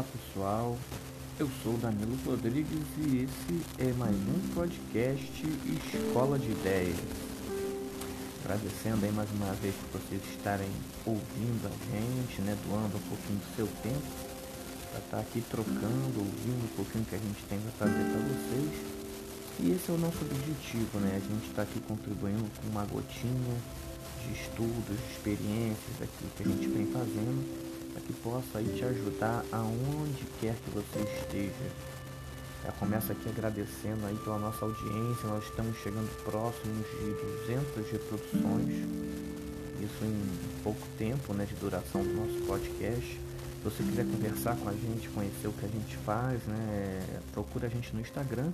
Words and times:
Olá 0.00 0.08
pessoal, 0.16 0.78
eu 1.38 1.50
sou 1.62 1.76
Danilo 1.76 2.16
Rodrigues 2.24 2.86
e 2.96 3.24
esse 3.24 3.62
é 3.78 3.92
mais 3.98 4.16
um 4.16 4.54
podcast 4.54 5.46
Escola 5.84 6.38
de 6.38 6.50
Ideias. 6.50 6.96
Agradecendo 8.42 9.04
aí 9.04 9.12
mais 9.12 9.30
uma 9.32 9.52
vez 9.60 9.74
por 9.74 10.00
vocês 10.00 10.22
estarem 10.30 10.70
ouvindo 11.04 11.66
a 11.66 11.92
gente, 11.92 12.40
né, 12.40 12.56
doando 12.66 12.96
um 12.96 13.08
pouquinho 13.10 13.40
do 13.40 13.56
seu 13.56 13.66
tempo 13.82 14.00
para 14.88 15.00
estar 15.00 15.16
tá 15.18 15.20
aqui 15.20 15.44
trocando, 15.50 16.16
ouvindo 16.16 16.64
um 16.64 16.76
pouquinho 16.76 17.04
que 17.04 17.16
a 17.16 17.18
gente 17.18 17.44
tem 17.46 17.60
para 17.60 17.72
trazer 17.84 18.04
para 18.08 18.20
vocês. 18.24 18.72
E 19.60 19.70
esse 19.72 19.90
é 19.90 19.92
o 19.92 19.98
nosso 19.98 20.24
objetivo, 20.24 20.98
né? 21.00 21.20
A 21.20 21.28
gente 21.28 21.46
está 21.46 21.60
aqui 21.60 21.78
contribuindo 21.80 22.48
com 22.56 22.68
uma 22.70 22.86
gotinha 22.86 23.56
de 24.24 24.32
estudos, 24.32 24.96
de 24.96 25.12
experiências, 25.12 25.92
daquilo 26.00 26.30
que 26.38 26.42
a 26.42 26.46
gente 26.46 26.68
vem 26.68 26.86
fazendo 26.86 27.69
para 27.92 28.00
que 28.00 28.12
possa 28.14 28.58
aí 28.58 28.74
te 28.76 28.84
ajudar 28.84 29.44
aonde 29.52 30.24
quer 30.40 30.54
que 30.54 30.70
você 30.70 31.00
esteja. 31.20 31.70
Já 32.64 32.72
começa 32.72 33.12
aqui 33.12 33.28
agradecendo 33.28 34.04
aí 34.06 34.16
pela 34.16 34.38
nossa 34.38 34.64
audiência, 34.64 35.28
nós 35.28 35.44
estamos 35.44 35.76
chegando 35.78 36.08
próximos 36.24 36.86
de 36.86 37.14
200 37.46 37.90
reproduções, 37.90 38.68
isso 39.80 40.04
em 40.04 40.62
pouco 40.62 40.86
tempo 40.98 41.32
né, 41.32 41.46
de 41.46 41.54
duração 41.54 42.02
do 42.02 42.12
nosso 42.12 42.46
podcast. 42.46 43.18
Se 43.62 43.64
você 43.64 43.82
quiser 43.82 44.04
conversar 44.06 44.56
com 44.56 44.68
a 44.68 44.72
gente, 44.72 45.08
conhecer 45.10 45.48
o 45.48 45.52
que 45.52 45.66
a 45.66 45.68
gente 45.68 45.96
faz, 45.98 46.42
né, 46.44 47.20
procura 47.32 47.66
a 47.66 47.70
gente 47.70 47.94
no 47.94 48.00
Instagram, 48.00 48.50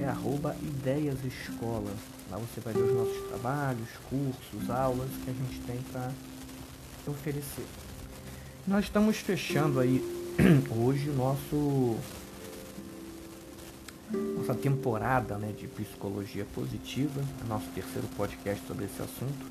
é 0.00 0.04
arroba 0.04 0.54
ideiasescola. 0.62 1.92
Lá 2.30 2.38
você 2.38 2.60
vai 2.60 2.74
ver 2.74 2.82
os 2.82 2.94
nossos 2.94 3.28
trabalhos, 3.28 3.88
cursos, 4.08 4.70
aulas 4.70 5.10
que 5.24 5.30
a 5.30 5.34
gente 5.34 5.60
tem 5.66 5.80
para 5.92 6.10
oferecer. 7.06 7.66
Nós 8.68 8.84
estamos 8.84 9.16
fechando 9.16 9.80
aí 9.80 10.04
hoje 10.70 11.08
o 11.08 11.14
nosso 11.14 11.96
nossa 14.36 14.54
temporada 14.54 15.38
né, 15.38 15.54
de 15.58 15.66
psicologia 15.66 16.44
positiva, 16.54 17.18
nosso 17.48 17.64
terceiro 17.74 18.06
podcast 18.08 18.62
sobre 18.66 18.84
esse 18.84 19.00
assunto, 19.00 19.46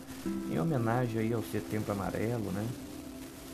em 0.51 0.59
homenagem 0.59 1.19
aí 1.19 1.33
ao 1.33 1.41
Setembro 1.41 1.93
Amarelo, 1.93 2.51
né? 2.51 2.63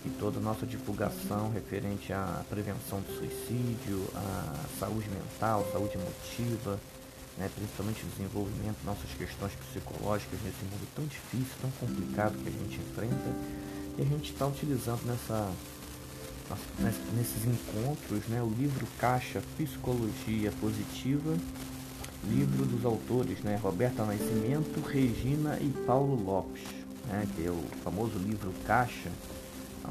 E 0.05 0.09
toda 0.20 0.38
a 0.38 0.42
nossa 0.42 0.66
divulgação 0.66 1.50
referente 1.53 2.11
à 2.11 2.44
prevenção 2.50 3.00
do 3.00 3.17
suicídio, 3.17 4.05
à 4.16 4.53
saúde 4.77 5.08
mental, 5.09 5.66
saúde 5.72 5.94
emotiva, 5.94 6.77
né, 7.38 7.50
principalmente 7.55 8.03
desenvolvimento 8.05 8.80
de 8.81 8.86
nossas 8.86 9.09
questões 9.17 9.53
psicológicas 9.55 10.42
nesse 10.44 10.61
mundo 10.66 10.86
tão 10.94 11.05
difícil, 11.05 11.55
tão 11.61 11.72
complicado 11.80 12.33
que 12.44 12.50
a 12.50 12.52
gente 12.52 12.81
enfrenta 12.81 13.73
e 13.97 14.02
a 14.02 14.05
gente 14.05 14.31
está 14.31 14.47
utilizando 14.47 15.02
nessa, 15.05 15.52
nesses 17.16 17.45
encontros 17.45 18.27
né, 18.27 18.41
o 18.41 18.49
livro 18.49 18.88
Caixa 18.99 19.41
Psicologia 19.58 20.52
Positiva, 20.59 21.38
livro 22.27 22.66
dos 22.66 22.86
autores 22.86 23.39
né, 23.41 23.59
Roberta 23.61 24.03
Nascimento, 24.03 24.81
Regina 24.88 25.58
e 25.61 25.69
Paulo 25.86 26.21
Lopes, 26.23 26.64
né, 27.08 27.27
que 27.36 27.45
é 27.45 27.52
o 27.52 27.64
famoso 27.83 28.17
livro 28.17 28.52
Caixa, 28.66 29.11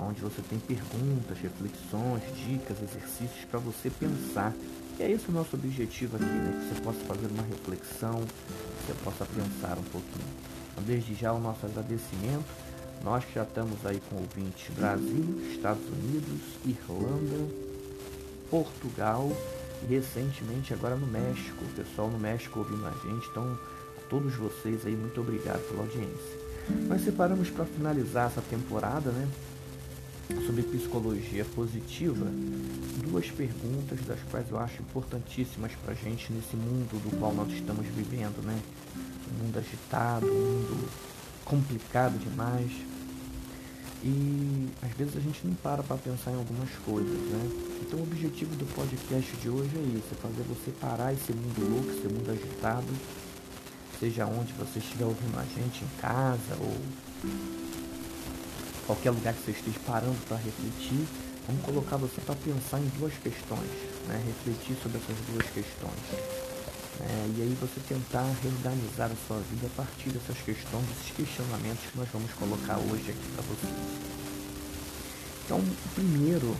onde 0.00 0.20
você 0.20 0.42
tem 0.42 0.58
perguntas, 0.58 1.38
reflexões, 1.38 2.22
dicas, 2.46 2.78
exercícios 2.82 3.44
para 3.50 3.60
você 3.60 3.90
pensar. 3.90 4.52
E 4.98 5.02
é 5.02 5.10
esse 5.10 5.28
o 5.28 5.32
nosso 5.32 5.54
objetivo 5.54 6.16
aqui, 6.16 6.24
né, 6.24 6.60
que 6.60 6.74
você 6.74 6.80
possa 6.80 6.98
fazer 7.00 7.26
uma 7.26 7.42
reflexão, 7.44 8.20
que 8.20 8.86
você 8.86 8.94
possa 9.04 9.26
pensar 9.26 9.78
um 9.78 9.84
pouquinho. 9.84 10.32
Então, 10.72 10.84
desde 10.84 11.14
já 11.14 11.32
o 11.32 11.38
nosso 11.38 11.66
agradecimento 11.66 12.71
nós 13.04 13.24
já 13.34 13.42
estamos 13.42 13.84
aí 13.84 14.00
com 14.08 14.16
ouvintes 14.16 14.72
Brasil, 14.76 15.42
Estados 15.52 15.82
Unidos, 15.88 16.40
Irlanda, 16.64 17.52
Portugal 18.48 19.30
e 19.82 19.86
recentemente 19.94 20.72
agora 20.72 20.94
no 20.94 21.06
México. 21.06 21.64
O 21.64 21.74
pessoal 21.74 22.08
no 22.08 22.18
México 22.18 22.60
ouvindo 22.60 22.86
a 22.86 22.90
gente. 22.90 23.28
Então, 23.28 23.58
a 23.98 24.08
todos 24.08 24.34
vocês 24.34 24.86
aí, 24.86 24.94
muito 24.94 25.20
obrigado 25.20 25.60
pela 25.68 25.80
audiência. 25.80 26.42
Nós 26.88 27.02
separamos 27.02 27.50
para 27.50 27.64
finalizar 27.64 28.28
essa 28.28 28.42
temporada, 28.42 29.10
né? 29.10 29.28
Sobre 30.46 30.62
psicologia 30.62 31.44
positiva, 31.56 32.24
duas 33.04 33.28
perguntas 33.30 34.00
das 34.06 34.18
quais 34.30 34.48
eu 34.48 34.58
acho 34.58 34.80
importantíssimas 34.80 35.72
para 35.84 35.92
a 35.92 35.96
gente 35.96 36.32
nesse 36.32 36.56
mundo 36.56 37.02
do 37.02 37.18
qual 37.18 37.34
nós 37.34 37.52
estamos 37.52 37.84
vivendo, 37.86 38.40
né? 38.44 38.58
Um 38.96 39.44
mundo 39.44 39.58
agitado, 39.58 40.26
um 40.26 40.30
mundo 40.30 40.88
complicado 41.44 42.18
demais. 42.18 42.70
E 44.04 44.68
às 44.82 44.90
vezes 44.92 45.16
a 45.16 45.20
gente 45.20 45.46
não 45.46 45.54
para 45.54 45.82
para 45.82 45.96
pensar 45.96 46.32
em 46.32 46.36
algumas 46.36 46.70
coisas, 46.84 47.12
né? 47.12 47.50
Então 47.82 48.00
o 48.00 48.02
objetivo 48.02 48.54
do 48.56 48.66
podcast 48.74 49.36
de 49.36 49.48
hoje 49.48 49.70
é 49.76 49.96
isso, 49.96 50.08
é 50.10 50.14
fazer 50.16 50.42
você 50.42 50.72
parar 50.80 51.12
esse 51.12 51.32
mundo 51.32 51.70
louco, 51.70 51.90
esse 51.90 52.08
mundo 52.12 52.30
agitado, 52.30 52.88
seja 54.00 54.26
onde 54.26 54.52
você 54.54 54.80
estiver 54.80 55.04
ouvindo 55.04 55.38
a 55.38 55.44
gente, 55.44 55.84
em 55.84 56.00
casa 56.00 56.56
ou 56.60 56.76
qualquer 58.86 59.10
lugar 59.10 59.34
que 59.34 59.44
você 59.44 59.50
esteja 59.52 59.78
parando 59.86 60.18
para 60.26 60.36
refletir, 60.36 61.06
vamos 61.46 61.64
colocar 61.64 61.96
você 61.96 62.20
para 62.20 62.34
pensar 62.34 62.80
em 62.80 62.88
duas 62.98 63.14
questões, 63.14 63.70
né? 64.08 64.20
refletir 64.26 64.76
sobre 64.82 64.98
essas 64.98 65.16
duas 65.30 65.46
questões. 65.50 66.51
Né? 67.02 67.34
E 67.36 67.42
aí 67.42 67.56
você 67.60 67.80
tentar 67.88 68.24
reorganizar 68.42 69.10
a 69.10 69.16
sua 69.26 69.38
vida 69.50 69.66
a 69.66 69.76
partir 69.76 70.10
dessas 70.10 70.38
questões, 70.38 70.86
desses 70.86 71.10
questionamentos 71.16 71.84
que 71.90 71.98
nós 71.98 72.08
vamos 72.12 72.32
colocar 72.32 72.78
hoje 72.78 73.10
aqui 73.10 73.28
para 73.34 73.42
vocês. 73.42 74.22
Então, 75.44 75.58
o 75.58 75.88
primeiro 75.94 76.56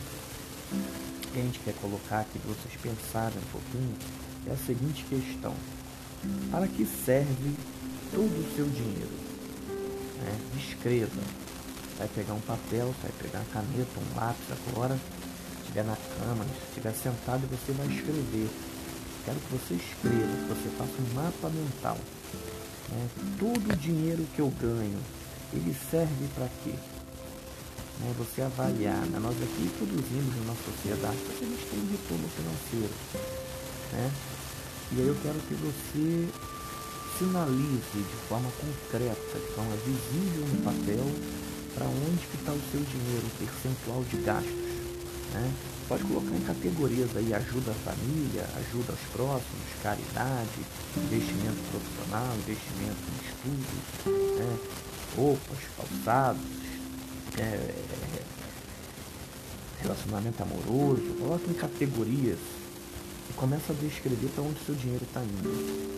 que 1.31 1.39
a 1.39 1.43
gente 1.43 1.59
quer 1.59 1.73
colocar 1.75 2.19
aqui 2.21 2.37
para 2.39 2.53
vocês 2.53 2.75
pensarem 2.81 3.37
um 3.37 3.51
pouquinho 3.51 3.95
é 4.47 4.51
a 4.51 4.57
seguinte 4.57 5.05
questão. 5.09 5.53
Para 6.51 6.67
que 6.67 6.85
serve 6.85 7.55
todo 8.11 8.27
o 8.27 8.55
seu 8.55 8.65
dinheiro? 8.67 9.11
Né? 10.21 10.39
Escreva. 10.57 11.21
Vai 11.97 12.07
pegar 12.09 12.33
um 12.33 12.41
papel, 12.41 12.93
vai 13.01 13.11
pegar 13.21 13.39
uma 13.39 13.53
caneta, 13.53 13.99
um 13.99 14.15
lápis 14.15 14.45
agora, 14.67 14.95
se 14.95 15.61
estiver 15.61 15.83
na 15.83 15.95
cama, 15.95 16.43
se 16.43 16.67
estiver 16.69 16.93
sentado, 16.93 17.47
você 17.47 17.71
vai 17.71 17.87
escrever 17.87 18.49
Quero 19.25 19.39
que 19.39 19.51
você 19.51 19.73
escreva, 19.75 20.35
que 20.35 20.47
você 20.49 20.69
faça 20.77 20.91
um 20.99 21.13
mapa 21.15 21.49
mental. 21.49 21.97
Né? 22.89 23.07
Todo 23.39 23.71
o 23.71 23.75
dinheiro 23.77 24.25
que 24.35 24.39
eu 24.39 24.51
ganho, 24.59 24.99
ele 25.53 25.75
serve 25.89 26.27
para 26.35 26.47
quê? 26.63 26.75
Né? 28.01 28.13
Você 28.17 28.41
avaliar. 28.41 29.05
Né? 29.07 29.19
Nós 29.19 29.35
aqui 29.41 29.69
produzimos 29.77 30.35
na 30.45 30.55
sociedade 30.55 31.17
para 31.17 31.35
que 31.35 31.45
a 31.45 31.47
gente 31.47 31.65
tenha 31.71 31.83
um 31.83 31.91
retorno 31.91 32.27
financeiro. 32.35 32.93
Né? 33.93 34.11
E 34.91 35.01
aí 35.01 35.07
eu 35.07 35.17
quero 35.23 35.39
que 35.47 35.55
você 35.55 36.27
sinalize 37.17 37.95
de 37.95 38.27
forma 38.27 38.49
concreta, 38.59 39.39
de 39.39 39.55
forma 39.55 39.75
visível 39.85 40.45
no 40.51 40.63
papel, 40.63 41.05
para 41.73 41.85
onde 41.87 42.27
que 42.27 42.37
está 42.37 42.51
o 42.51 42.61
seu 42.71 42.81
dinheiro, 42.81 43.25
o 43.25 43.37
percentual 43.39 44.03
de 44.03 44.17
gastos. 44.17 44.51
Né? 45.33 45.53
Pode 45.93 46.05
colocar 46.05 46.35
em 46.35 46.41
categorias 46.41 47.15
aí, 47.15 47.31
ajuda 47.35 47.69
a 47.69 47.73
família, 47.75 48.49
ajuda 48.57 48.93
aos 48.93 48.99
próximos, 49.13 49.61
caridade, 49.83 50.49
investimento 50.97 51.59
profissional, 51.69 52.35
investimento 52.35 52.97
em 53.11 53.17
estudos, 53.27 54.39
né? 54.39 54.57
roupas, 55.15 55.57
calçados, 55.77 56.41
é, 57.37 57.75
relacionamento 59.83 60.41
amoroso, 60.41 61.15
coloca 61.19 61.47
em 61.47 61.53
categorias 61.53 62.39
e 63.29 63.33
começa 63.33 63.71
a 63.71 63.75
descrever 63.75 64.29
para 64.33 64.45
onde 64.45 64.65
seu 64.65 64.73
dinheiro 64.73 65.03
está 65.03 65.21
indo. 65.21 65.93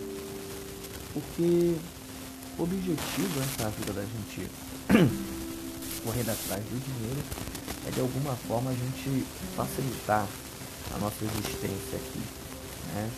Porque 1.13 1.77
o 2.59 2.63
objetivo 2.63 3.39
nessa 3.39 3.69
vida 3.69 3.93
da 3.93 4.01
gente 4.01 4.51
correr 6.03 6.29
atrás 6.29 6.65
do 6.65 6.83
dinheiro 6.83 7.64
é 7.87 7.91
de 7.91 7.99
alguma 7.99 8.35
forma 8.47 8.71
a 8.71 8.73
gente 8.73 9.25
facilitar 9.55 10.27
a 10.93 10.97
nossa 10.97 11.23
existência 11.23 11.97
aqui. 11.97 12.21
Né? 12.93 13.11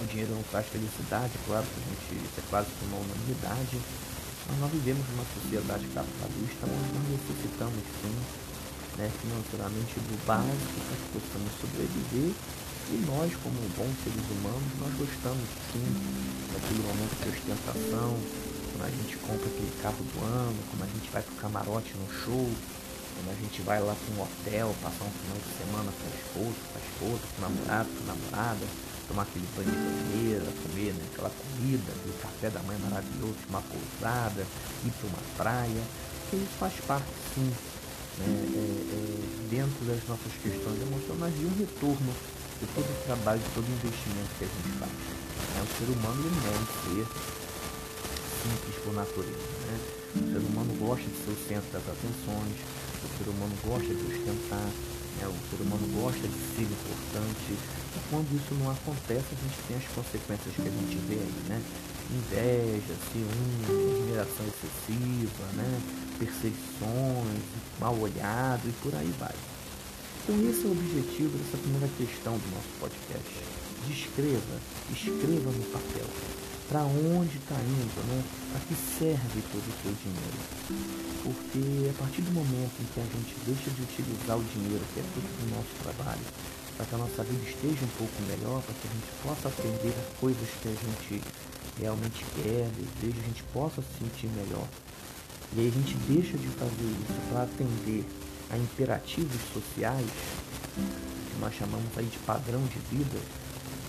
O 0.00 0.04
dinheiro 0.06 0.34
não 0.34 0.42
traz 0.50 0.66
felicidade, 0.66 1.32
claro 1.46 1.64
que 1.66 1.78
a 1.78 1.84
gente 1.90 2.24
isso 2.26 2.38
é 2.38 2.42
quase 2.50 2.68
que 2.70 2.84
uma 2.86 2.98
unanimidade, 2.98 3.78
mas 4.48 4.58
nós 4.58 4.70
vivemos 4.70 5.06
numa 5.10 5.26
sociedade 5.34 5.86
capitalista 5.94 6.66
onde 6.66 6.90
nós 6.94 7.06
necessitamos 7.14 7.82
sim 8.02 8.14
né, 8.98 9.10
financeiramente 9.22 9.94
do 10.10 10.16
básico 10.26 10.78
para 10.86 10.96
que 10.96 11.08
possamos 11.14 11.52
sobreviver 11.60 12.34
e 12.90 12.98
nós, 13.06 13.32
como 13.42 13.56
bons 13.78 13.94
seres 14.02 14.26
humanos, 14.26 14.68
nós 14.80 14.92
gostamos 14.98 15.46
sim 15.72 15.86
daquele 16.52 16.82
momento 16.82 17.14
de 17.22 17.28
ostentação, 17.30 18.18
quando 18.72 18.84
a 18.84 18.90
gente 18.90 19.16
compra 19.16 19.46
aquele 19.46 19.72
carro 19.80 20.02
do 20.02 20.18
ano, 20.24 20.58
quando 20.68 20.82
a 20.82 20.90
gente 20.92 21.08
vai 21.12 21.22
pro 21.22 21.34
camarote 21.36 21.94
no 21.94 22.08
show, 22.12 22.50
quando 23.14 23.30
a 23.30 23.38
gente 23.40 23.62
vai 23.62 23.80
lá 23.80 23.94
para 23.94 24.14
um 24.14 24.22
hotel, 24.22 24.74
passar 24.82 25.04
um 25.04 25.14
final 25.22 25.38
de 25.38 25.50
semana 25.58 25.90
com 25.92 26.04
a 26.06 26.14
esposa, 26.16 26.58
com 26.72 26.76
a 26.76 26.82
esposa, 26.82 27.22
com 27.22 27.38
o 27.38 27.44
namorado, 27.48 27.88
com 27.88 28.02
a 28.02 28.14
namorada, 28.14 28.66
tomar 29.08 29.22
aquele 29.22 29.48
banho 29.56 29.70
de 29.70 29.76
banheira, 29.76 30.46
comer 30.62 30.92
né, 30.94 31.04
aquela 31.12 31.30
comida, 31.30 31.88
aquele 31.92 32.16
café 32.20 32.50
da 32.50 32.60
manhã 32.62 32.78
maravilhoso, 32.80 33.36
uma 33.48 33.62
pousada, 33.62 34.46
ir 34.84 34.90
para 34.90 35.08
uma 35.08 35.22
praia, 35.36 35.82
isso 36.32 36.56
faz 36.58 36.72
parte 36.86 37.06
sim 37.34 37.52
né, 38.18 38.26
é, 38.26 38.64
é, 38.64 39.48
dentro 39.50 39.84
das 39.84 40.00
nossas 40.08 40.32
questões 40.42 40.80
emocionais 40.80 41.34
e 41.36 41.44
um 41.44 41.54
retorno 41.58 42.12
de 42.60 42.66
todo 42.74 42.88
o 42.88 43.04
trabalho, 43.04 43.40
de 43.40 43.50
todo 43.54 43.64
o 43.64 43.72
investimento 43.72 44.30
que 44.38 44.44
a 44.44 44.48
gente 44.48 44.78
faz. 44.78 44.92
Né? 44.92 45.60
O 45.60 45.68
ser 45.76 45.92
humano 45.92 46.24
ele 46.24 46.36
não 46.40 46.48
é 46.48 46.56
um 46.56 46.66
ser 46.82 47.06
simples 48.42 48.76
por 48.84 48.94
natureza. 48.94 49.52
Né? 49.68 50.01
Gosta 50.82 51.06
de 51.06 51.14
ser 51.14 51.30
o 51.30 51.38
centro 51.46 51.70
das 51.70 51.86
atenções, 51.86 52.58
o 52.58 53.08
ser 53.14 53.30
humano 53.30 53.54
gosta 53.62 53.86
de 53.86 54.02
ostentar, 54.02 54.66
né? 55.14 55.24
o 55.30 55.38
ser 55.46 55.62
humano 55.62 55.86
gosta 55.94 56.26
de 56.26 56.40
ser 56.58 56.66
importante. 56.66 57.54
E 57.54 57.98
quando 58.10 58.26
isso 58.34 58.52
não 58.58 58.66
acontece, 58.66 59.30
a 59.30 59.38
gente 59.46 59.58
tem 59.68 59.76
as 59.78 59.86
consequências 59.94 60.54
que 60.54 60.66
a 60.66 60.74
gente 60.74 60.98
vê 61.06 61.22
aí, 61.22 61.42
né? 61.46 61.62
Inveja, 62.10 62.94
ciúme, 63.14 63.94
admiração 63.94 64.44
excessiva, 64.50 65.46
né? 65.54 65.70
perseguições, 66.18 67.42
mal 67.78 67.96
olhado 67.98 68.66
e 68.66 68.72
por 68.82 68.92
aí 68.94 69.14
vai. 69.18 69.34
Então 70.22 70.34
esse 70.50 70.64
é 70.64 70.68
o 70.68 70.72
objetivo 70.72 71.38
dessa 71.38 71.58
primeira 71.58 71.88
questão 71.96 72.34
do 72.34 72.48
nosso 72.54 72.70
podcast. 72.80 73.30
Descreva, 73.86 74.58
escreva 74.90 75.50
no 75.50 75.64
papel 75.70 76.06
para 76.72 76.84
onde 76.84 77.36
está 77.36 77.54
indo, 77.54 78.00
né? 78.08 78.24
Para 78.50 78.60
que 78.64 78.74
serve 78.96 79.42
todo 79.52 79.60
o 79.60 79.76
seu 79.84 79.92
dinheiro? 79.92 80.40
Porque 81.20 81.90
a 81.90 81.92
partir 82.00 82.22
do 82.22 82.32
momento 82.32 82.72
em 82.80 82.86
que 82.88 82.98
a 82.98 83.04
gente 83.04 83.36
deixa 83.44 83.68
de 83.76 83.82
utilizar 83.82 84.38
o 84.38 84.44
dinheiro, 84.56 84.80
que 84.94 85.00
é 85.00 85.02
fruto 85.12 85.28
do 85.28 85.52
nosso 85.52 85.68
trabalho, 85.84 86.24
para 86.74 86.86
que 86.86 86.94
a 86.94 86.98
nossa 86.98 87.22
vida 87.24 87.44
esteja 87.44 87.84
um 87.84 87.94
pouco 88.00 88.16
melhor, 88.24 88.62
para 88.64 88.72
que 88.72 88.88
a 88.88 88.92
gente 88.96 89.12
possa 89.20 89.48
atender 89.52 89.92
a 89.92 90.04
coisas 90.16 90.48
que 90.62 90.68
a 90.68 90.72
gente 90.72 91.20
realmente 91.76 92.24
quer, 92.40 92.64
deseja, 92.72 93.20
a 93.20 93.28
gente 93.28 93.42
possa 93.52 93.82
se 93.84 93.92
sentir 94.00 94.32
melhor. 94.32 94.64
E 95.52 95.60
aí 95.60 95.68
a 95.68 95.76
gente 95.76 95.92
deixa 96.08 96.38
de 96.40 96.48
fazer 96.56 96.88
isso 96.88 97.20
para 97.28 97.42
atender 97.42 98.02
a 98.48 98.56
imperativos 98.56 99.40
sociais, 99.52 100.08
que 100.72 101.36
nós 101.38 101.52
chamamos 101.52 101.92
aí 101.98 102.06
de 102.06 102.18
padrão 102.24 102.64
de 102.64 102.80
vida, 102.96 103.20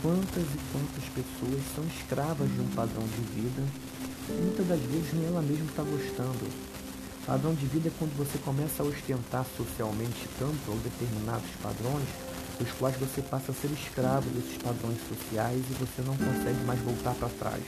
quantas 0.04 0.44
e 0.44 0.60
quantas 0.72 1.06
pessoas 1.16 1.64
são 1.74 1.84
escravas 1.86 2.52
de 2.52 2.60
um 2.60 2.68
padrão 2.76 3.04
de 3.08 3.42
vida 3.42 3.64
muitas 4.30 4.68
das 4.68 4.80
vezes 4.80 5.14
nem 5.14 5.26
ela 5.26 5.42
mesma 5.42 5.66
está 5.66 5.84
gostando. 5.84 6.74
Padrão 7.26 7.54
de 7.54 7.66
vida 7.68 7.88
é 7.88 7.92
quando 7.98 8.16
você 8.18 8.38
começa 8.40 8.84
a 8.84 8.86
ostentar 8.86 9.46
socialmente 9.56 10.28
tanto 10.38 10.60
ou 10.68 10.76
determinados 10.78 11.50
padrões, 11.62 12.08
os 12.60 12.72
quais 12.74 12.96
você 12.98 13.22
passa 13.22 13.52
a 13.52 13.56
ser 13.56 13.72
escravo 13.72 14.30
desses 14.32 14.58
padrões 14.58 15.00
sociais 15.08 15.64
e 15.72 15.74
você 15.74 16.02
não 16.04 16.16
consegue 16.18 16.64
mais 16.66 16.80
voltar 16.82 17.16
para 17.16 17.30
trás. 17.40 17.64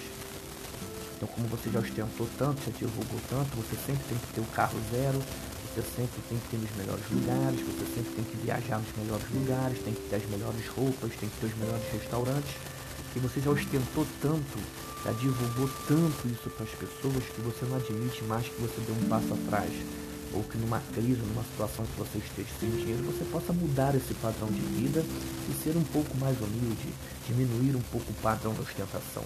Então, 1.15 1.29
como 1.29 1.47
você 1.47 1.69
já 1.71 1.79
ostentou 1.79 2.27
tanto, 2.37 2.61
já 2.65 2.71
divulgou 2.77 3.19
tanto, 3.29 3.55
você 3.55 3.75
sempre 3.85 4.03
tem 4.09 4.17
que 4.17 4.33
ter 4.35 4.41
o 4.41 4.51
carro 4.51 4.77
zero, 4.91 5.21
você 5.75 5.81
sempre 5.81 6.22
tem 6.30 6.38
que 6.38 6.48
ter 6.48 6.57
nos 6.57 6.72
melhores 6.77 7.04
lugares, 7.12 7.60
você 7.60 7.86
sempre 7.95 8.12
tem 8.16 8.24
que 8.24 8.38
viajar 8.38 8.80
nos 8.80 8.95
melhores 8.95 9.27
lugares, 9.33 9.80
tem 9.83 9.94
que 9.94 10.07
ter 10.07 10.16
as 10.16 10.30
melhores 10.30 10.68
roupas, 10.68 11.12
tem 11.19 11.27
que 11.27 11.36
ter 11.42 11.48
os 11.48 11.57
melhores 11.57 11.83
restaurantes. 11.92 12.56
E 13.16 13.19
você 13.19 13.42
já 13.42 13.51
ostentou 13.51 14.07
tanto, 14.22 14.60
já 15.04 15.12
divulgou 15.12 15.69
tanto 15.88 16.27
isso 16.31 16.50
para 16.50 16.63
as 16.63 16.72
pessoas 16.72 17.24
que 17.27 17.42
você 17.42 17.66
não 17.66 17.75
admite 17.75 18.24
mais 18.24 18.48
que 18.48 18.62
você 18.62 18.80
deu 18.88 18.95
um 18.95 19.10
passo 19.10 19.33
atrás. 19.33 19.72
Ou 20.33 20.44
que 20.44 20.57
numa 20.57 20.80
crise, 20.94 21.19
numa 21.27 21.44
situação 21.44 21.86
que 21.86 22.00
você 22.00 22.18
esteja 22.19 22.50
sem 22.60 22.69
dinheiro, 22.69 23.04
você 23.04 23.25
possa 23.25 23.51
mudar 23.51 23.95
esse 23.95 24.13
padrão 24.16 24.48
de 24.48 24.62
vida 24.80 25.04
e 25.04 25.63
ser 25.63 25.75
um 25.75 25.83
pouco 25.83 26.16
mais 26.18 26.39
humilde, 26.39 26.88
diminuir 27.28 27.75
um 27.75 27.83
pouco 27.92 28.10
o 28.12 28.16
padrão 28.21 28.54
da 28.54 28.62
ostentação. 28.62 29.24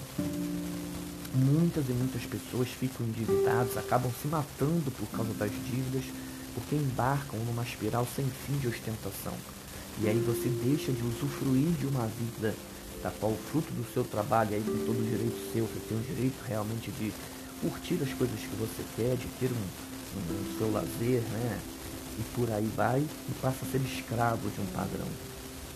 Muitas 1.34 1.88
e 1.88 1.94
muitas 1.94 2.25
pessoas 2.25 2.69
ficam 2.69 3.06
endividadas, 3.06 3.78
acabam 3.78 4.12
se 4.19 4.28
matando 4.28 4.90
por 4.92 5.07
causa 5.10 5.34
das 5.34 5.52
dívidas, 5.52 6.04
porque 6.54 6.75
embarcam 6.75 7.40
numa 7.46 7.63
espiral 7.63 8.07
sem 8.16 8.25
fim 8.25 8.57
de 8.57 8.68
ostentação. 8.68 9.34
E 10.01 10.07
aí 10.07 10.18
você 10.19 10.50
deixa 10.50 10.92
de 10.92 11.04
usufruir 11.04 11.69
de 11.78 11.86
uma 11.86 12.07
vida 12.07 12.56
da 13.04 13.12
qual 13.12 13.31
o 13.31 13.38
fruto 13.51 13.72
do 13.74 13.86
seu 13.94 14.04
trabalho, 14.04 14.56
aí 14.56 14.62
com 14.62 14.86
todo 14.86 15.00
o 15.00 15.04
direito 15.04 15.51
seu, 15.54 15.66
você 15.66 15.80
tem 15.88 15.98
o 15.98 16.01
direito 16.01 16.42
realmente 16.48 16.92
de 16.92 17.13
curtir 17.62 18.00
as 18.01 18.13
coisas 18.13 18.40
que 18.40 18.56
você 18.56 18.84
quer, 18.96 19.16
de 19.16 19.28
ter 19.40 19.51
um, 19.51 20.19
um, 20.19 20.54
um 20.54 20.57
seu 20.57 20.72
lazer, 20.72 21.22
né? 21.31 21.60
E 22.18 22.24
por 22.36 22.52
aí 22.52 22.69
vai, 22.75 23.00
e 23.00 23.31
passa 23.42 23.66
a 23.66 23.72
ser 23.72 23.81
escravo 23.81 24.50
de 24.50 24.62
um 24.62 24.66
padrão. 24.68 25.07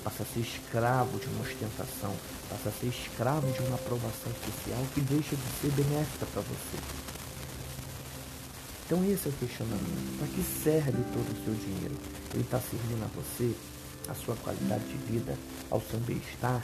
Passa 0.03 0.23
a 0.23 0.25
ser 0.25 0.41
escravo 0.41 1.17
de 1.17 1.27
uma 1.27 1.41
ostentação, 1.41 2.13
passa 2.49 2.69
a 2.69 2.71
ser 2.71 2.87
escravo 2.87 3.49
de 3.51 3.59
uma 3.59 3.75
aprovação 3.75 4.31
social 4.43 4.85
que 4.93 5.01
deixa 5.01 5.35
de 5.35 5.61
ser 5.61 5.71
benéfica 5.71 6.25
para 6.25 6.41
você. 6.41 7.22
Então 8.85 9.03
esse 9.05 9.27
é 9.27 9.29
o 9.29 9.33
questionamento. 9.33 10.17
Para 10.17 10.27
que 10.27 10.43
serve 10.43 11.03
todo 11.13 11.31
o 11.31 11.43
seu 11.45 11.53
dinheiro? 11.53 11.95
Ele 12.33 12.43
está 12.43 12.59
servindo 12.59 13.03
a 13.03 13.07
você, 13.15 13.53
a 14.09 14.13
sua 14.13 14.35
qualidade 14.35 14.83
de 14.85 14.97
vida, 15.11 15.37
ao 15.71 15.81
seu 15.81 15.99
bem-estar? 15.99 16.61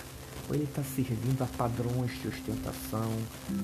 Ou 0.47 0.55
ele 0.55 0.63
está 0.63 0.83
servindo 0.83 1.41
a 1.41 1.45
padrões 1.45 2.11
de 2.21 2.27
ostentação, 2.27 3.11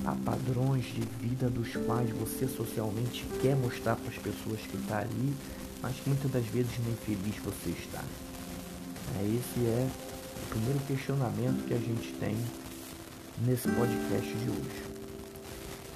a 0.04 0.14
padrões 0.24 0.84
de 0.84 1.02
vida 1.20 1.50
dos 1.50 1.72
quais 1.84 2.10
você 2.10 2.46
socialmente 2.46 3.24
quer 3.42 3.56
mostrar 3.56 3.96
para 3.96 4.08
as 4.08 4.18
pessoas 4.18 4.60
que 4.60 4.76
está 4.76 5.00
ali, 5.00 5.34
mas 5.82 5.94
muitas 6.06 6.30
das 6.30 6.46
vezes 6.46 6.72
nem 6.84 6.96
feliz 6.96 7.36
você 7.44 7.70
está? 7.70 8.02
É, 9.18 9.22
esse 9.24 9.66
é 9.66 9.88
o 10.44 10.48
primeiro 10.50 10.78
questionamento 10.86 11.66
que 11.66 11.74
a 11.74 11.78
gente 11.78 12.12
tem 12.20 12.36
nesse 13.44 13.68
podcast 13.68 14.32
de 14.32 14.50
hoje. 14.50 14.82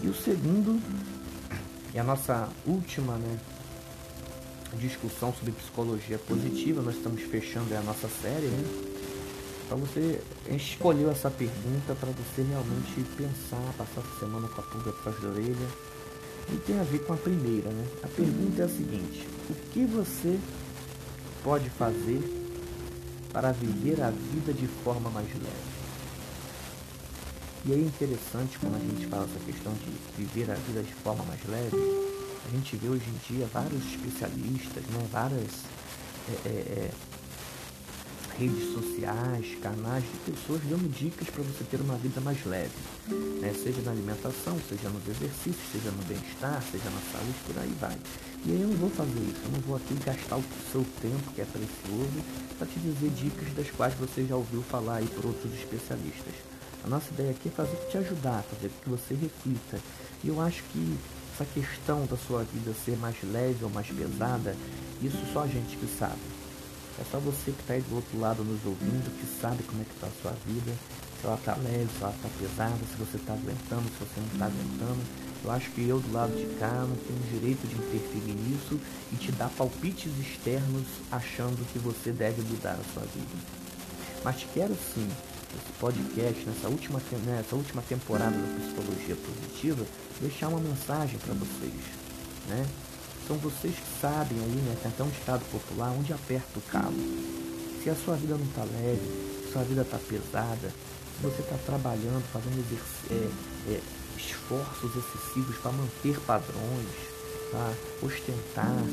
E 0.03 0.09
o 0.09 0.15
segundo 0.15 0.81
e 1.93 1.99
a 1.99 2.05
nossa 2.05 2.49
última 2.67 3.17
né, 3.17 3.39
discussão 4.79 5.33
sobre 5.33 5.53
psicologia 5.53 6.19
positiva, 6.19 6.83
nós 6.83 6.97
estamos 6.97 7.23
fechando 7.23 7.75
a 7.75 7.81
nossa 7.81 8.09
série, 8.09 8.47
né? 8.47 8.65
Então 9.67 9.79
você 9.79 10.21
escolheu 10.49 11.11
essa 11.11 11.31
pergunta 11.31 11.95
para 11.95 12.11
você 12.11 12.43
realmente 12.43 13.05
pensar, 13.17 13.73
passar 13.79 14.01
essa 14.01 14.21
semana 14.21 14.49
com 14.49 14.61
a 14.61 14.65
pulga 14.65 14.91
atrás 14.91 15.21
da 15.21 15.29
orelha. 15.29 15.69
E 16.53 16.57
tem 16.67 16.79
a 16.81 16.83
ver 16.83 16.99
com 17.01 17.13
a 17.13 17.17
primeira, 17.17 17.71
né? 17.71 17.87
A 18.03 18.09
pergunta 18.09 18.63
é 18.63 18.65
a 18.65 18.69
seguinte: 18.69 19.29
o 19.49 19.55
que 19.71 19.85
você 19.85 20.39
pode 21.45 21.71
fazer 21.71 22.21
para 23.33 23.53
viver 23.53 24.03
a 24.03 24.11
vida 24.11 24.53
de 24.53 24.67
forma 24.67 25.09
mais 25.11 25.29
leve? 25.35 25.80
E 27.65 27.73
é 27.73 27.77
interessante 27.77 28.59
quando 28.59 28.77
a 28.77 28.79
gente 28.79 29.07
fala 29.07 29.25
essa 29.25 29.45
questão 29.45 29.73
de 29.75 30.23
viver 30.23 30.51
a 30.51 30.55
vida 30.55 30.83
de 30.83 30.95
forma 30.95 31.25
mais 31.25 31.41
leve, 31.47 31.77
a 32.47 32.57
gente 32.57 32.77
vê 32.77 32.89
hoje 32.89 33.05
em 33.07 33.35
dia 33.35 33.47
vários 33.53 33.85
especialistas, 33.85 34.83
né, 34.85 35.07
várias 35.13 35.51
é, 36.29 36.49
é, 36.49 36.51
é 36.51 36.91
redes 38.41 38.73
sociais, 38.73 39.59
canais 39.61 40.03
de 40.03 40.33
pessoas 40.33 40.63
dando 40.65 40.91
dicas 40.91 41.29
para 41.29 41.43
você 41.43 41.63
ter 41.65 41.79
uma 41.79 41.97
vida 41.97 42.23
mais 42.23 42.43
leve, 42.47 42.73
né? 43.39 43.53
seja 43.53 43.83
na 43.83 43.91
alimentação, 43.91 44.59
seja 44.67 44.89
nos 44.89 45.07
exercícios, 45.07 45.61
seja 45.71 45.91
no 45.91 46.03
bem-estar, 46.05 46.63
seja 46.73 46.89
na 46.89 47.01
saúde, 47.13 47.37
por 47.47 47.59
aí 47.59 47.77
vai. 47.79 47.97
E 48.47 48.53
aí 48.53 48.63
eu 48.63 48.69
não 48.69 48.77
vou 48.77 48.89
fazer 48.89 49.21
isso, 49.21 49.43
eu 49.45 49.53
não 49.53 49.61
vou 49.61 49.77
aqui 49.77 49.93
gastar 50.03 50.37
o 50.37 50.45
seu 50.73 50.83
tempo, 51.03 51.31
que 51.35 51.43
é 51.43 51.45
precioso, 51.45 52.25
para 52.57 52.67
te 52.67 52.79
dizer 52.81 53.11
dicas 53.11 53.53
das 53.53 53.71
quais 53.73 53.93
você 53.95 54.25
já 54.25 54.37
ouviu 54.37 54.63
falar 54.63 54.97
aí 54.97 55.07
por 55.07 55.27
outros 55.27 55.53
especialistas. 55.53 56.60
A 56.85 56.89
nossa 56.89 57.11
ideia 57.13 57.31
aqui 57.31 57.49
é 57.49 57.53
fazer 57.53 57.77
te 57.91 57.99
ajudar, 57.99 58.43
fazer 58.45 58.69
com 58.69 58.83
que 58.85 58.91
você 58.91 59.15
reflita. 59.15 59.79
E 60.25 60.29
eu 60.29 60.41
acho 60.41 60.63
que 60.73 60.99
essa 61.35 61.45
questão 61.53 62.07
da 62.07 62.17
sua 62.17 62.43
vida 62.45 62.75
ser 62.85 62.97
mais 62.97 63.17
leve 63.23 63.65
ou 63.65 63.71
mais 63.71 63.87
pesada, 63.89 64.57
isso 65.03 65.19
só 65.33 65.45
a 65.45 65.47
gente 65.47 65.77
que 65.77 65.87
sabe. 65.99 66.21
É 66.99 67.05
só 67.11 67.19
você 67.19 67.53
que 67.53 67.61
está 67.61 67.75
aí 67.75 67.81
do 67.83 67.97
outro 67.97 68.19
lado 68.19 68.45
nos 68.45 68.65
ouvindo, 68.65 69.11
que 69.19 69.41
sabe 69.41 69.63
como 69.63 69.81
é 69.81 69.85
que 69.85 69.95
está 69.95 70.07
a 70.07 70.23
sua 70.23 70.33
vida, 70.47 70.73
se 71.21 71.27
ela 71.27 71.37
está 71.37 71.55
leve, 71.57 71.89
se 71.97 72.03
ela 72.03 72.15
está 72.15 72.29
pesada, 72.39 72.79
se 72.79 72.97
você 72.97 73.17
está 73.17 73.33
aguentando, 73.33 73.85
se 73.89 74.05
você 74.05 74.21
não 74.21 74.33
está 74.33 74.47
aguentando. 74.47 75.01
Eu 75.43 75.51
acho 75.51 75.71
que 75.71 75.89
eu 75.89 75.99
do 75.99 76.13
lado 76.13 76.33
de 76.37 76.47
cá 76.59 76.85
não 76.87 76.97
tenho 76.97 77.21
direito 77.31 77.67
de 77.67 77.75
interferir 77.75 78.35
nisso 78.35 78.79
e 79.13 79.17
te 79.17 79.33
dar 79.33 79.49
palpites 79.51 80.13
externos 80.19 80.87
achando 81.11 81.67
que 81.73 81.79
você 81.79 82.13
deve 82.13 82.43
mudar 82.43 82.73
a 82.73 82.93
sua 82.93 83.03
vida. 83.05 83.37
Mas 84.23 84.45
quero 84.53 84.77
sim 84.95 85.09
esse 85.57 85.73
podcast, 85.79 86.45
nessa 86.47 86.69
última, 86.69 87.01
nessa 87.27 87.57
última 87.57 87.83
temporada 87.83 88.37
da 88.37 88.61
Psicologia 88.61 89.17
Positiva, 89.17 89.85
deixar 90.21 90.49
uma 90.49 90.61
mensagem 90.61 91.19
para 91.19 91.35
vocês. 91.35 91.75
Né? 92.49 92.67
São 93.27 93.37
vocês 93.39 93.75
que 93.75 94.01
sabem 94.01 94.39
aí, 94.39 94.63
né? 94.67 94.77
Tem 94.83 94.91
até 94.91 95.05
um 95.05 95.09
ditado 95.09 95.45
popular 95.51 95.91
onde 95.91 96.13
aperta 96.13 96.59
o 96.59 96.63
calo. 96.63 96.97
Se 97.83 97.89
a 97.89 97.95
sua 97.95 98.17
vida 98.17 98.37
não 98.37 98.45
está 98.45 98.65
leve, 98.65 99.45
se 99.45 99.53
sua 99.53 99.63
vida 99.63 99.83
está 99.83 99.99
pesada, 99.99 100.69
se 100.69 101.23
você 101.23 101.43
está 101.43 101.57
trabalhando, 101.67 102.25
fazendo 102.33 102.65
é, 103.11 103.73
é, 103.73 103.81
esforços 104.17 104.97
excessivos 104.97 105.57
para 105.59 105.73
manter 105.73 106.19
padrões, 106.21 106.89
para 107.51 107.73
ostentar, 108.03 108.85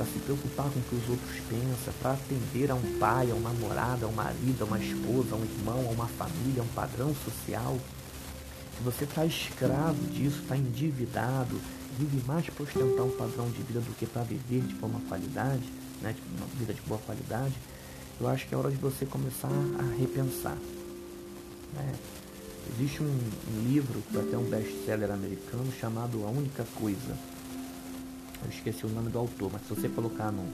para 0.00 0.06
se 0.06 0.18
preocupar 0.20 0.64
com 0.70 0.80
o 0.80 0.82
que 0.82 0.94
os 0.94 1.10
outros 1.10 1.40
pensam, 1.46 1.92
para 2.00 2.12
atender 2.12 2.70
a 2.70 2.74
um 2.74 2.98
pai, 2.98 3.30
a 3.30 3.34
um 3.34 3.40
namorado, 3.40 4.06
a 4.06 4.08
um 4.08 4.12
marido, 4.12 4.62
a 4.62 4.64
uma 4.64 4.78
esposa, 4.78 5.34
a 5.34 5.36
um 5.36 5.44
irmão, 5.44 5.88
a 5.88 5.92
uma 5.92 6.06
família, 6.06 6.62
a 6.62 6.64
um 6.64 6.68
padrão 6.68 7.14
social. 7.22 7.78
Se 8.78 8.82
você 8.82 9.04
está 9.04 9.26
escravo 9.26 10.02
disso, 10.06 10.40
está 10.40 10.56
endividado, 10.56 11.60
vive 11.98 12.24
mais 12.26 12.48
para 12.48 12.62
ostentar 12.62 13.04
um 13.04 13.10
padrão 13.10 13.50
de 13.50 13.62
vida 13.62 13.80
do 13.80 13.94
que 13.94 14.06
para 14.06 14.22
viver 14.22 14.62
de 14.62 14.72
boa 14.76 14.98
qualidade, 15.06 15.70
né, 16.00 16.14
de 16.14 16.38
uma 16.38 16.46
vida 16.58 16.72
de 16.72 16.80
boa 16.80 17.00
qualidade, 17.04 17.54
eu 18.18 18.26
acho 18.26 18.48
que 18.48 18.54
é 18.54 18.56
hora 18.56 18.70
de 18.70 18.78
você 18.78 19.04
começar 19.04 19.50
a 19.50 20.00
repensar. 20.00 20.56
Né? 21.74 21.92
Existe 22.74 23.02
um, 23.02 23.06
um 23.06 23.68
livro, 23.68 24.02
que 24.10 24.16
até 24.16 24.38
um 24.38 24.44
best-seller 24.44 25.10
americano, 25.10 25.70
chamado 25.78 26.24
A 26.24 26.30
Única 26.30 26.64
Coisa. 26.76 27.18
Eu 28.42 28.48
esqueci 28.50 28.86
o 28.86 28.88
nome 28.88 29.10
do 29.10 29.18
autor, 29.18 29.50
mas 29.52 29.62
se 29.62 29.74
você 29.74 29.88
colocar 29.88 30.30
no, 30.32 30.44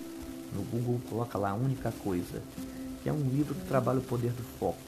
no 0.53 0.63
Google, 0.71 1.01
coloca 1.09 1.39
lá 1.39 1.51
A 1.51 1.55
Única 1.55 1.93
Coisa, 1.93 2.43
que 3.03 3.09
é 3.09 3.13
um 3.13 3.29
livro 3.29 3.55
que 3.55 3.67
trabalha 3.67 3.99
o 4.01 4.03
poder 4.03 4.33
do 4.33 4.43
foco. 4.59 4.79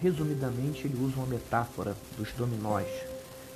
Resumidamente, 0.00 0.86
ele 0.86 1.02
usa 1.02 1.16
uma 1.16 1.26
metáfora 1.26 1.96
dos 2.18 2.30
dominós, 2.32 2.86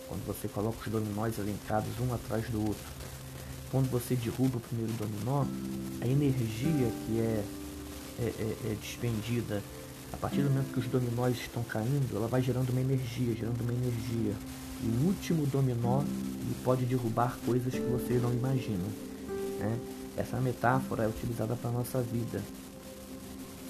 quando 0.09 0.27
você 0.27 0.49
coloca 0.49 0.79
os 0.81 0.91
dominós 0.91 1.39
elencados 1.39 1.91
um 2.01 2.15
atrás 2.15 2.49
do 2.49 2.67
outro. 2.67 2.99
Quando 3.71 3.91
você 3.91 4.15
derruba 4.15 4.57
o 4.57 4.61
primeiro 4.61 4.93
dominó, 4.95 5.45
a 6.01 6.07
energia 6.07 6.91
que 7.07 7.21
é, 7.21 7.45
é, 8.19 8.25
é, 8.25 8.57
é 8.73 8.77
despendida 8.81 9.63
a 10.13 10.17
partir 10.17 10.41
do 10.41 10.49
momento 10.49 10.73
que 10.73 10.81
os 10.81 10.87
dominós 10.87 11.37
estão 11.37 11.63
caindo, 11.63 12.17
ela 12.17 12.27
vai 12.27 12.41
gerando 12.41 12.71
uma 12.71 12.81
energia, 12.81 13.35
gerando 13.35 13.61
uma 13.61 13.73
energia. 13.73 14.35
E 14.83 14.87
o 14.87 15.07
último 15.09 15.47
dominó 15.47 16.03
pode 16.65 16.85
derrubar 16.85 17.37
coisas 17.45 17.73
que 17.73 17.81
vocês 17.81 18.23
não 18.23 18.33
imaginam. 18.33 18.87
Né? 19.59 19.79
Essa 20.17 20.41
metáfora 20.41 21.05
é 21.05 21.09
utilizada 21.09 21.55
para 21.57 21.71
a 21.71 21.73
nossa 21.73 22.01
vida. 22.01 22.43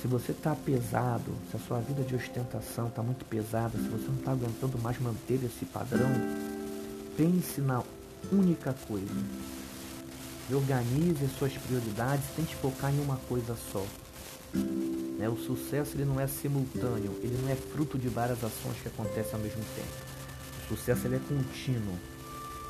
Se 0.00 0.06
você 0.06 0.32
está 0.32 0.54
pesado, 0.54 1.32
se 1.50 1.56
a 1.56 1.60
sua 1.60 1.80
vida 1.80 2.02
de 2.02 2.14
ostentação 2.14 2.86
está 2.88 3.02
muito 3.02 3.24
pesada, 3.24 3.76
se 3.76 3.88
você 3.88 4.06
não 4.06 4.14
está 4.14 4.32
aguentando 4.32 4.78
mais 4.78 4.98
manter 5.00 5.40
esse 5.44 5.64
padrão, 5.64 6.08
pense 7.16 7.60
na 7.60 7.82
única 8.30 8.74
coisa. 8.86 9.12
Organize 10.50 11.24
as 11.24 11.32
suas 11.32 11.52
prioridades, 11.54 12.24
tente 12.36 12.54
focar 12.56 12.94
em 12.94 13.00
uma 13.00 13.16
coisa 13.28 13.56
só. 13.72 13.84
Né? 15.18 15.28
O 15.28 15.36
sucesso 15.36 15.96
ele 15.96 16.04
não 16.04 16.20
é 16.20 16.26
simultâneo, 16.26 17.18
ele 17.22 17.36
não 17.42 17.50
é 17.50 17.56
fruto 17.56 17.98
de 17.98 18.08
várias 18.08 18.38
ações 18.38 18.76
que 18.80 18.88
acontecem 18.88 19.34
ao 19.34 19.40
mesmo 19.40 19.62
tempo. 19.74 20.07
O 20.70 20.76
sucesso 20.76 21.06
ele 21.06 21.16
é 21.16 21.20
contínuo. 21.20 21.94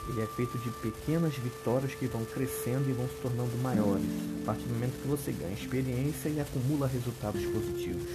Ele 0.09 0.23
é 0.23 0.27
feito 0.27 0.57
de 0.59 0.71
pequenas 0.71 1.35
vitórias 1.35 1.95
que 1.95 2.07
vão 2.07 2.25
crescendo 2.25 2.89
e 2.89 2.93
vão 2.93 3.07
se 3.09 3.17
tornando 3.17 3.51
maiores, 3.61 4.07
a 4.43 4.47
partir 4.47 4.63
do 4.63 4.75
momento 4.75 5.03
que 5.03 5.09
você 5.09 5.33
ganha 5.33 5.53
experiência 5.53 6.29
e 6.29 6.41
acumula 6.41 6.87
resultados 6.87 7.45
positivos. 7.45 8.09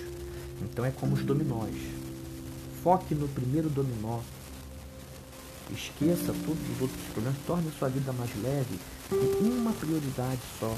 Então 0.62 0.86
é 0.86 0.92
como 0.92 1.14
os 1.14 1.24
dominós. 1.24 1.76
Foque 2.82 3.14
no 3.14 3.28
primeiro 3.28 3.70
dominó. 3.70 4.22
Esqueça 5.72 6.34
todos 6.46 6.64
os 6.76 6.82
outros 6.82 7.02
problemas, 7.14 7.40
torne 7.46 7.72
sua 7.78 7.90
vida 7.90 8.12
mais 8.14 8.32
leve 8.42 8.80
em 9.12 9.50
uma 9.60 9.74
prioridade 9.74 10.42
só. 10.60 10.76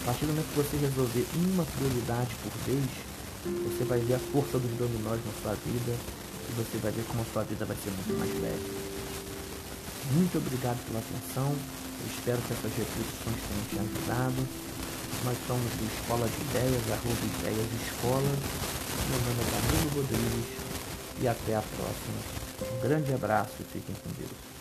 A 0.00 0.04
partir 0.06 0.26
do 0.26 0.32
momento 0.32 0.48
que 0.48 0.56
você 0.56 0.76
resolver 0.76 1.26
uma 1.36 1.64
prioridade 1.64 2.34
por 2.42 2.52
vez, 2.66 2.84
você 3.44 3.84
vai 3.84 4.00
ver 4.00 4.14
a 4.14 4.18
força 4.18 4.58
dos 4.58 4.70
dominós 4.78 5.20
na 5.24 5.32
sua 5.42 5.54
vida 5.54 6.21
e 6.48 6.52
você 6.52 6.78
vai 6.78 6.92
ver 6.92 7.04
como 7.06 7.22
a 7.22 7.26
sua 7.32 7.44
vida 7.44 7.64
vai 7.64 7.76
ser 7.76 7.90
muito 7.90 8.18
mais 8.18 8.32
leve. 8.42 8.92
Muito 10.12 10.38
obrigado 10.38 10.78
pela 10.86 10.98
atenção. 10.98 11.48
Eu 11.48 12.06
espero 12.10 12.38
que 12.42 12.52
essas 12.52 12.72
reflexões 12.74 13.38
tenham 13.46 13.64
te 13.70 13.78
ajudado. 13.78 14.48
Nós 15.24 15.38
somos 15.46 15.70
do 15.78 15.84
Escola 15.86 16.26
de 16.26 16.40
Ideias, 16.50 16.82
arroba 16.90 17.22
Ideias 17.38 17.68
Escola. 17.86 18.32
Meu 19.08 19.20
nome 19.22 19.40
é 19.40 19.48
Danilo 19.50 19.88
Rodrigues 19.94 20.48
e 21.20 21.28
até 21.28 21.54
a 21.56 21.62
próxima. 21.62 22.20
Um 22.74 22.80
grande 22.80 23.14
abraço 23.14 23.54
e 23.60 23.64
fiquem 23.64 23.94
com 24.02 24.10
Deus. 24.18 24.51